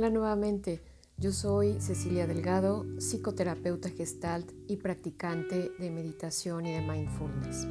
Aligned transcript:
Hola 0.00 0.08
nuevamente, 0.08 0.80
yo 1.18 1.30
soy 1.30 1.78
Cecilia 1.78 2.26
Delgado, 2.26 2.86
psicoterapeuta 2.98 3.90
gestalt 3.90 4.50
y 4.66 4.78
practicante 4.78 5.72
de 5.78 5.90
meditación 5.90 6.64
y 6.64 6.72
de 6.72 6.80
mindfulness. 6.80 7.66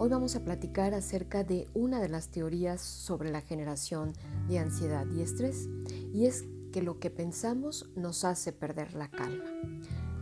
Hoy 0.00 0.08
vamos 0.08 0.34
a 0.34 0.42
platicar 0.42 0.94
acerca 0.94 1.44
de 1.44 1.68
una 1.72 2.00
de 2.00 2.08
las 2.08 2.32
teorías 2.32 2.80
sobre 2.80 3.30
la 3.30 3.40
generación 3.40 4.14
de 4.48 4.58
ansiedad 4.58 5.06
y 5.16 5.20
estrés, 5.20 5.68
y 6.12 6.26
es 6.26 6.42
que 6.72 6.82
lo 6.82 6.98
que 6.98 7.10
pensamos 7.10 7.88
nos 7.94 8.24
hace 8.24 8.52
perder 8.52 8.94
la 8.94 9.08
calma. 9.08 9.44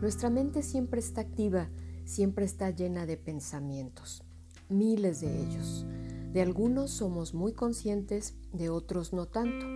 Nuestra 0.03 0.29
mente 0.29 0.63
siempre 0.63 1.01
está 1.01 1.23
activa, 1.23 1.71
siempre 2.05 2.45
está 2.45 2.69
llena 2.73 3.07
de 3.07 3.17
pensamientos, 3.17 4.23
miles 4.69 5.23
de 5.23 5.45
ellos. 5.45 5.87
De 6.33 6.43
algunos 6.43 6.91
somos 6.91 7.35
muy 7.35 7.53
conscientes, 7.53 8.35
de 8.53 8.69
otros 8.69 9.13
no 9.13 9.27
tanto, 9.27 9.67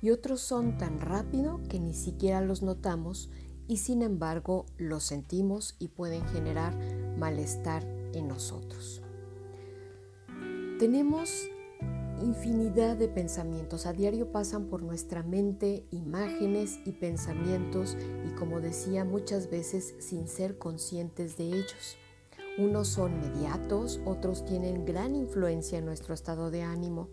y 0.00 0.10
otros 0.10 0.40
son 0.40 0.78
tan 0.78 1.00
rápido 1.00 1.60
que 1.68 1.80
ni 1.80 1.94
siquiera 1.94 2.40
los 2.40 2.62
notamos 2.62 3.30
y 3.66 3.76
sin 3.76 4.02
embargo 4.02 4.64
los 4.78 5.04
sentimos 5.04 5.76
y 5.78 5.88
pueden 5.88 6.26
generar 6.28 6.76
malestar 7.18 7.84
en 8.14 8.26
nosotros. 8.28 9.02
Tenemos 10.78 11.30
infinidad 12.22 12.96
de 12.96 13.08
pensamientos. 13.08 13.86
A 13.86 13.92
diario 13.92 14.32
pasan 14.32 14.66
por 14.66 14.82
nuestra 14.82 15.22
mente 15.22 15.86
imágenes 15.90 16.80
y 16.84 16.92
pensamientos 16.92 17.96
y 18.26 18.34
como 18.34 18.60
decía 18.60 19.04
muchas 19.04 19.50
veces 19.50 19.94
sin 19.98 20.28
ser 20.28 20.58
conscientes 20.58 21.36
de 21.36 21.44
ellos. 21.44 21.96
Unos 22.58 22.88
son 22.88 23.12
inmediatos, 23.12 24.00
otros 24.04 24.44
tienen 24.44 24.84
gran 24.84 25.14
influencia 25.14 25.78
en 25.78 25.84
nuestro 25.84 26.12
estado 26.12 26.50
de 26.50 26.62
ánimo. 26.62 27.08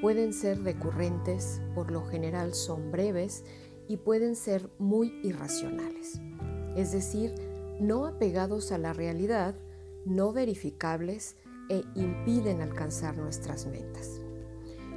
Pueden 0.00 0.32
ser 0.32 0.62
recurrentes, 0.62 1.60
por 1.74 1.90
lo 1.90 2.04
general 2.06 2.54
son 2.54 2.92
breves 2.92 3.44
y 3.88 3.96
pueden 3.96 4.36
ser 4.36 4.70
muy 4.78 5.18
irracionales. 5.24 6.20
Es 6.76 6.92
decir, 6.92 7.34
no 7.80 8.06
apegados 8.06 8.70
a 8.70 8.78
la 8.78 8.92
realidad, 8.92 9.56
no 10.04 10.32
verificables, 10.32 11.36
e 11.68 11.82
impiden 11.96 12.60
alcanzar 12.60 13.16
nuestras 13.16 13.66
metas. 13.66 14.20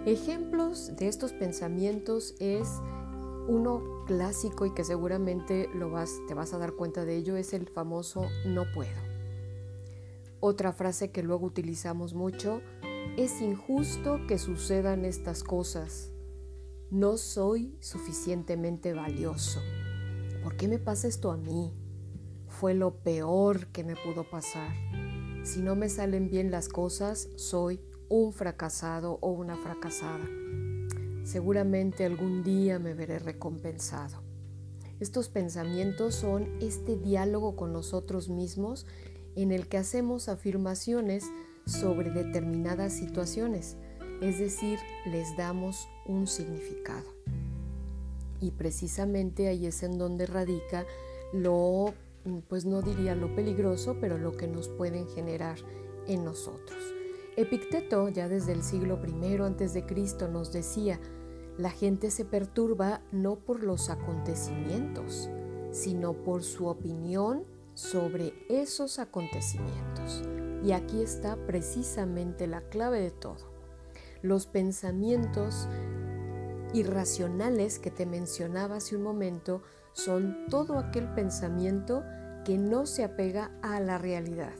Ejemplos 0.06 0.96
de 0.98 1.08
estos 1.08 1.34
pensamientos 1.34 2.36
es 2.40 2.70
uno 3.48 4.06
clásico 4.06 4.68
y 4.68 4.74
que 4.76 4.84
seguramente 4.84 5.68
lo 5.74 5.90
vas, 5.90 6.12
te 6.28 6.36
vas 6.36 6.54
a 6.54 6.60
dar 6.60 6.74
cuenta 6.74 7.06
de 7.06 7.16
ello 7.18 7.38
es 7.38 7.54
el 7.54 7.68
famoso 7.68 8.28
no 8.46 8.66
puedo. 8.72 9.09
Otra 10.42 10.72
frase 10.72 11.12
que 11.12 11.22
luego 11.22 11.46
utilizamos 11.46 12.14
mucho 12.14 12.62
es 13.18 13.42
injusto 13.42 14.22
que 14.26 14.38
sucedan 14.38 15.04
estas 15.04 15.44
cosas. 15.44 16.12
No 16.90 17.18
soy 17.18 17.76
suficientemente 17.82 18.94
valioso. 18.94 19.60
¿Por 20.42 20.56
qué 20.56 20.70
me 20.70 20.80
pasa 20.80 21.08
esto 21.10 21.32
a 21.32 21.38
mí? 21.38 21.74
Fue 22.48 22.74
lo 22.74 23.04
peor 23.04 23.68
que 23.68 23.84
me 23.84 23.96
pudo 23.96 24.30
pasar. 24.30 24.74
Si 25.44 25.62
no 25.62 25.76
me 25.76 25.90
salen 25.90 26.30
bien 26.30 26.52
las 26.52 26.70
cosas, 26.70 27.30
soy 27.36 27.82
un 28.08 28.32
fracasado 28.32 29.20
o 29.22 29.32
una 29.32 29.58
fracasada. 29.58 30.26
Seguramente 31.24 32.06
algún 32.06 32.44
día 32.44 32.80
me 32.80 32.94
veré 32.94 33.20
recompensado. 33.20 34.24
Estos 35.00 35.30
pensamientos 35.30 36.16
son 36.16 36.50
este 36.62 36.98
diálogo 36.98 37.56
con 37.56 37.72
nosotros 37.72 38.30
mismos 38.30 38.86
en 39.42 39.52
el 39.52 39.68
que 39.68 39.78
hacemos 39.78 40.30
afirmaciones 40.30 41.26
sobre 41.66 42.12
determinadas 42.12 42.94
situaciones, 42.94 43.78
es 44.22 44.40
decir, 44.40 44.80
les 45.06 45.36
damos 45.38 45.88
un 46.06 46.28
significado. 46.28 47.14
Y 48.42 48.52
precisamente 48.52 49.48
ahí 49.48 49.66
es 49.66 49.84
en 49.84 49.98
donde 49.98 50.26
radica 50.26 50.86
lo 51.34 51.94
pues 52.48 52.66
no 52.66 52.82
diría 52.82 53.16
lo 53.16 53.34
peligroso, 53.36 53.98
pero 54.00 54.18
lo 54.18 54.36
que 54.36 54.48
nos 54.48 54.68
pueden 54.68 55.08
generar 55.08 55.58
en 56.08 56.26
nosotros. 56.26 56.78
Epicteto, 57.38 58.10
ya 58.10 58.28
desde 58.28 58.52
el 58.52 58.64
siglo 58.64 59.00
I 59.06 59.38
antes 59.42 59.74
de 59.74 59.86
Cristo, 59.86 60.28
nos 60.28 60.52
decía, 60.52 61.00
la 61.58 61.72
gente 61.72 62.12
se 62.12 62.26
perturba 62.26 63.02
no 63.12 63.38
por 63.38 63.64
los 63.64 63.90
acontecimientos, 63.90 65.30
sino 65.72 66.14
por 66.14 66.44
su 66.44 66.68
opinión 66.68 67.46
sobre 67.80 68.34
esos 68.50 69.00
acontecimientos. 69.00 70.22
Y 70.64 70.74
aquí 70.74 71.02
está 71.02 71.38
precisamente 71.46 72.46
la 72.46 72.62
clave 72.62 73.00
de 73.00 73.12
todo. 73.12 73.50
Los 74.22 74.48
pensamientos 74.48 75.70
irracionales 76.74 77.80
que 77.80 77.90
te 77.90 78.06
mencionaba 78.06 78.76
hace 78.76 78.98
un 78.98 79.04
momento 79.04 79.64
son 79.94 80.46
todo 80.50 80.78
aquel 80.78 81.08
pensamiento 81.14 82.04
que 82.44 82.58
no 82.58 82.86
se 82.86 83.06
apega 83.06 83.52
a 83.62 83.80
la 83.80 83.98
realidad, 83.98 84.54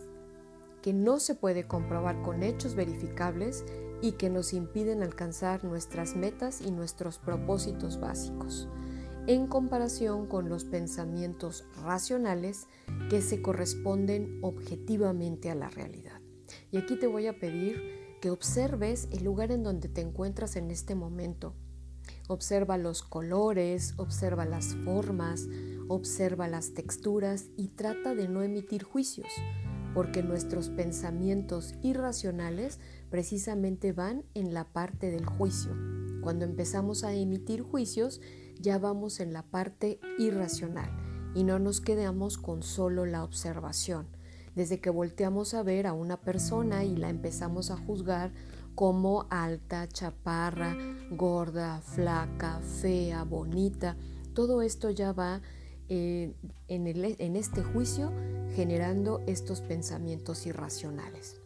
que 0.82 0.94
no 0.94 1.20
se 1.20 1.36
puede 1.36 1.68
comprobar 1.68 2.22
con 2.22 2.42
hechos 2.42 2.74
verificables 2.74 3.66
y 4.02 4.14
que 4.14 4.30
nos 4.30 4.54
impiden 4.54 5.04
alcanzar 5.04 5.66
nuestras 5.66 6.16
metas 6.16 6.62
y 6.62 6.72
nuestros 6.72 7.20
propósitos 7.20 8.00
básicos, 8.00 8.70
en 9.28 9.48
comparación 9.48 10.28
con 10.28 10.50
los 10.50 10.66
pensamientos 10.66 11.66
racionales 11.84 12.68
que 13.10 13.22
se 13.22 13.42
corresponden 13.42 14.40
objetivamente 14.42 15.50
a 15.50 15.56
la 15.56 15.70
realidad. 15.70 16.22
Y 16.72 16.78
aquí 16.78 16.98
te 16.98 17.08
voy 17.08 17.28
a 17.28 17.40
pedir 17.40 18.18
que 18.22 18.32
observes 18.32 19.08
el 19.12 19.24
lugar 19.24 19.52
en 19.52 19.64
donde 19.64 19.88
te 19.88 20.02
encuentras 20.02 20.56
en 20.56 20.72
este 20.72 20.96
momento 20.96 21.56
Observa 22.28 22.78
los 22.78 23.02
colores, 23.02 23.94
observa 23.98 24.46
las 24.46 24.76
formas, 24.86 25.48
observa 25.88 26.48
las 26.48 26.74
texturas 26.74 27.48
y 27.58 27.70
trata 27.70 28.14
de 28.14 28.28
no 28.28 28.44
emitir 28.44 28.84
juicios, 28.84 29.30
porque 29.94 30.22
nuestros 30.22 30.70
pensamientos 30.70 31.74
irracionales 31.82 32.80
precisamente 33.10 33.94
van 33.94 34.26
en 34.36 34.54
la 34.54 34.66
parte 34.66 35.10
del 35.10 35.26
juicio. 35.26 35.76
Cuando 36.22 36.46
empezamos 36.46 37.04
a 37.04 37.14
emitir 37.14 37.64
juicios, 37.64 38.22
ya 38.60 38.78
vamos 38.78 39.20
en 39.20 39.34
la 39.34 39.44
parte 39.44 40.00
irracional 40.18 40.90
y 41.34 41.44
no 41.44 41.60
nos 41.60 41.82
quedamos 41.82 42.38
con 42.38 42.64
solo 42.64 43.06
la 43.06 43.24
observación. 43.24 44.08
Desde 44.56 44.80
que 44.80 44.90
volteamos 44.90 45.54
a 45.54 45.64
ver 45.64 45.88
a 45.88 45.94
una 45.94 46.18
persona 46.18 46.84
y 46.84 46.96
la 46.96 47.10
empezamos 47.10 47.72
a 47.72 47.78
juzgar 47.78 48.32
como 48.76 49.28
alta, 49.30 49.88
chaparra, 49.88 50.76
gorda, 51.12 51.82
flaca, 51.82 52.60
fea, 52.82 53.24
bonita. 53.24 53.96
Todo 54.34 54.62
esto 54.62 54.90
ya 54.90 55.12
va 55.12 55.42
eh, 55.88 56.34
en, 56.68 56.88
en 56.88 57.36
este 57.36 57.64
juicio 57.64 58.12
generando 58.56 59.22
estos 59.28 59.62
pensamientos 59.62 60.46
irracionales. 60.46 61.40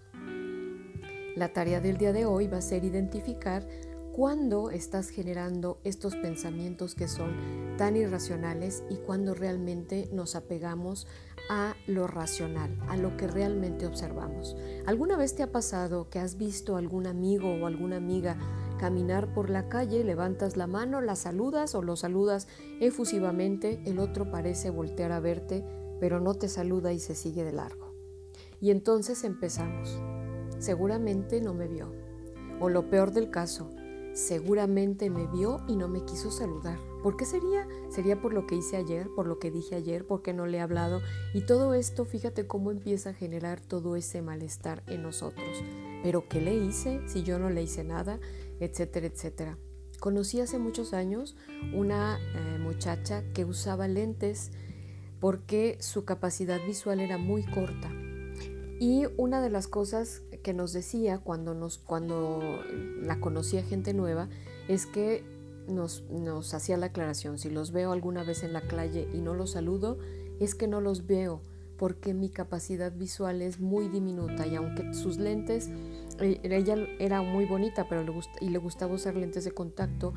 La 1.36 1.52
tarea 1.52 1.82
del 1.82 1.98
día 1.98 2.14
de 2.14 2.26
hoy 2.26 2.48
va 2.48 2.58
a 2.58 2.62
ser 2.62 2.84
identificar 2.84 3.68
cuándo 4.14 4.70
estás 4.70 5.10
generando 5.10 5.80
estos 5.84 6.16
pensamientos 6.16 6.94
que 6.94 7.08
son 7.08 7.76
tan 7.78 7.98
irracionales 7.98 8.84
y 8.90 8.98
cuándo 8.98 9.34
realmente 9.34 10.08
nos 10.14 10.36
apegamos 10.36 11.08
a 11.50 11.74
lo 11.88 12.06
racional, 12.06 12.78
a 12.88 12.96
lo 12.96 13.18
que 13.18 13.28
realmente 13.28 13.88
observamos. 13.88 14.56
¿Alguna 14.86 15.18
vez 15.18 15.36
te 15.36 15.42
ha 15.42 15.52
pasado 15.52 16.10
que 16.12 16.20
has 16.20 16.38
visto 16.38 16.76
a 16.76 16.80
algún 16.80 17.08
amigo 17.08 17.52
o 17.56 17.66
alguna 17.66 17.98
amiga 17.98 18.38
caminar 18.80 19.34
por 19.34 19.50
la 19.50 19.68
calle, 19.68 20.04
levantas 20.04 20.58
la 20.58 20.68
mano, 20.68 21.02
la 21.02 21.16
saludas 21.16 21.74
o 21.74 21.82
lo 21.82 21.96
saludas 21.96 22.48
efusivamente, 22.80 23.82
el 23.86 23.98
otro 23.98 24.30
parece 24.30 24.70
voltear 24.70 25.12
a 25.12 25.20
verte, 25.20 25.66
pero 26.00 26.20
no 26.20 26.36
te 26.36 26.50
saluda 26.50 26.94
y 26.94 27.00
se 27.00 27.16
sigue 27.16 27.44
de 27.44 27.54
largo? 27.54 27.96
Y 28.62 28.70
entonces 28.70 29.24
empezamos. 29.24 30.00
Seguramente 30.60 31.42
no 31.42 31.56
me 31.56 31.68
vio. 31.68 31.92
O 32.60 32.70
lo 32.70 32.90
peor 32.90 33.12
del 33.12 33.30
caso, 33.30 33.70
seguramente 34.14 35.10
me 35.10 35.28
vio 35.28 35.64
y 35.68 35.76
no 35.76 35.88
me 35.88 36.06
quiso 36.06 36.32
saludar. 36.32 36.80
¿Por 37.02 37.18
qué 37.18 37.26
sería? 37.26 37.68
Sería 37.90 38.22
por 38.22 38.34
lo 38.34 38.48
que 38.48 38.56
hice 38.56 38.78
ayer, 38.78 39.10
por 39.16 39.28
lo 39.28 39.40
que 39.40 39.52
dije 39.52 39.76
ayer, 39.76 40.06
porque 40.06 40.34
no 40.34 40.46
le 40.46 40.58
he 40.58 40.62
hablado. 40.62 41.02
Y 41.34 41.42
todo 41.42 41.74
esto, 41.74 42.06
fíjate 42.06 42.48
cómo 42.48 42.72
empieza 42.72 43.10
a 43.10 43.14
generar 43.14 43.60
todo 43.60 43.96
ese 43.96 44.22
malestar 44.22 44.84
en 44.88 45.04
nosotros. 45.04 45.64
Pero 46.04 46.28
¿qué 46.30 46.42
le 46.42 46.56
hice 46.56 47.02
si 47.08 47.24
yo 47.24 47.40
no 47.40 47.50
le 47.50 47.64
hice 47.64 47.84
nada? 47.84 48.20
Etcétera, 48.60 49.08
etcétera. 49.08 49.58
Conocí 50.00 50.40
hace 50.40 50.60
muchos 50.60 50.94
años 50.94 51.36
una 51.74 52.20
eh, 52.20 52.60
muchacha 52.60 53.24
que 53.34 53.46
usaba 53.46 53.88
lentes 53.88 54.52
porque 55.20 55.78
su 55.80 56.04
capacidad 56.04 56.60
visual 56.66 57.00
era 57.00 57.18
muy 57.18 57.44
corta. 57.46 57.90
Y 58.80 59.06
una 59.16 59.42
de 59.42 59.50
las 59.50 59.68
cosas 59.68 60.24
que 60.44 60.54
nos 60.54 60.74
decía 60.74 61.18
cuando, 61.18 61.54
nos, 61.54 61.78
cuando 61.80 62.42
la 63.02 63.20
conocía 63.20 63.64
gente 63.64 63.94
nueva 63.94 64.30
es 64.68 64.86
que 64.86 65.24
nos, 65.68 66.04
nos 66.10 66.54
hacía 66.54 66.78
la 66.78 66.88
aclaración, 66.88 67.38
si 67.40 67.50
los 67.50 67.72
veo 67.72 67.92
alguna 67.92 68.24
vez 68.24 68.44
en 68.44 68.54
la 68.54 68.62
calle 68.62 69.08
y 69.14 69.22
no 69.22 69.34
los 69.34 69.52
saludo, 69.52 69.98
es 70.40 70.56
que 70.56 70.68
no 70.68 70.82
los 70.82 71.08
veo 71.08 71.42
porque 71.78 72.14
mi 72.14 72.30
capacidad 72.30 72.92
visual 72.92 73.42
es 73.42 73.60
muy 73.60 73.88
diminuta 73.88 74.46
y 74.46 74.56
aunque 74.56 74.94
sus 74.94 75.18
lentes, 75.18 75.70
eh, 76.20 76.40
ella 76.44 76.76
era 77.00 77.22
muy 77.22 77.46
bonita 77.46 77.88
pero 77.90 78.04
le 78.04 78.14
y 78.42 78.50
le 78.50 78.58
gustaba 78.60 78.94
usar 78.94 79.16
lentes 79.16 79.46
de 79.46 79.52
contacto, 79.52 80.14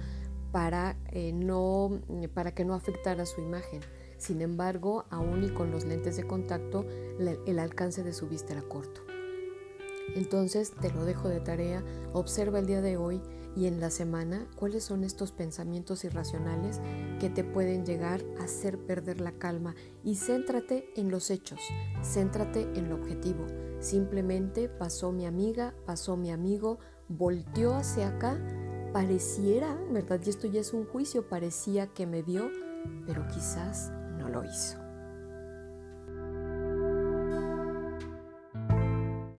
para, 0.56 0.96
eh, 1.12 1.32
no, 1.34 2.00
para 2.32 2.54
que 2.54 2.64
no 2.64 2.72
afectara 2.72 3.26
su 3.26 3.42
imagen. 3.42 3.80
Sin 4.16 4.40
embargo, 4.40 5.04
aún 5.10 5.44
y 5.44 5.50
con 5.50 5.70
los 5.70 5.84
lentes 5.84 6.16
de 6.16 6.26
contacto, 6.26 6.86
el 7.46 7.58
alcance 7.58 8.02
de 8.02 8.14
su 8.14 8.26
vista 8.26 8.54
era 8.54 8.62
corto. 8.62 9.02
Entonces 10.14 10.72
te 10.72 10.92
lo 10.92 11.04
dejo 11.04 11.28
de 11.28 11.40
tarea, 11.40 11.84
observa 12.12 12.58
el 12.58 12.66
día 12.66 12.80
de 12.80 12.96
hoy 12.96 13.20
y 13.56 13.66
en 13.66 13.80
la 13.80 13.90
semana 13.90 14.46
cuáles 14.54 14.84
son 14.84 15.02
estos 15.02 15.32
pensamientos 15.32 16.04
irracionales 16.04 16.80
que 17.18 17.30
te 17.30 17.42
pueden 17.42 17.86
llegar 17.86 18.22
a 18.38 18.44
hacer 18.44 18.78
perder 18.78 19.20
la 19.20 19.32
calma 19.32 19.74
y 20.04 20.16
céntrate 20.16 20.92
en 20.94 21.10
los 21.10 21.30
hechos, 21.30 21.60
céntrate 22.02 22.62
en 22.74 22.90
lo 22.90 22.96
objetivo. 22.96 23.46
Simplemente 23.80 24.68
pasó 24.68 25.10
mi 25.10 25.26
amiga, 25.26 25.74
pasó 25.86 26.16
mi 26.16 26.30
amigo, 26.30 26.78
volteó 27.08 27.74
hacia 27.74 28.08
acá, 28.08 28.38
pareciera, 28.92 29.74
¿verdad? 29.90 30.20
Y 30.24 30.30
esto 30.30 30.46
ya 30.46 30.60
es 30.60 30.72
un 30.72 30.84
juicio, 30.84 31.28
parecía 31.28 31.86
que 31.88 32.06
me 32.06 32.22
vio, 32.22 32.50
pero 33.06 33.26
quizás 33.28 33.90
no 34.18 34.28
lo 34.28 34.44
hizo. 34.44 34.85